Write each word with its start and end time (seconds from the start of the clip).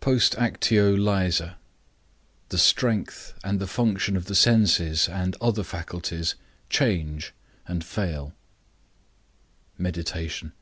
POST 0.00 0.34
ACTIO 0.36 0.96
LÆSA. 0.96 1.54
The 2.48 2.58
Strength 2.58 3.34
and 3.44 3.60
the 3.60 3.68
function 3.68 4.16
of 4.16 4.24
the 4.24 4.34
senses, 4.34 5.08
and 5.08 5.36
other 5.40 5.62
faculties, 5.62 6.34
change 6.68 7.32
and 7.68 7.84
fail. 7.84 8.34
II. 9.78 9.82
MEDITATION. 9.84 10.52